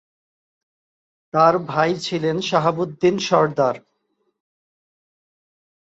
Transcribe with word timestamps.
তার 1.33 1.53
ভাই 1.69 1.91
ছিলেন 2.05 2.37
শাহাবুদ্দিন 2.41 3.15
সরদার। 3.19 3.75